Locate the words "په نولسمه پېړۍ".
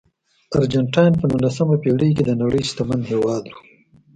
1.19-2.09